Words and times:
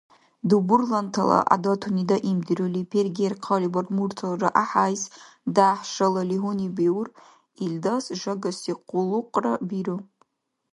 Дубурлантала 0.47 1.39
гӀядатуни 1.49 2.03
даимдирули, 2.09 2.81
пергер 2.91 3.33
хъалибарг 3.45 3.89
мурталра 3.97 4.49
гӀяхӀяйс 4.55 5.03
дяхӀ 5.55 5.85
шалали 5.93 6.37
гьунибиур, 6.43 7.07
илдас 7.65 8.05
жагаси 8.21 8.73
къуллукъра 8.89 9.53
биру. 9.69 9.97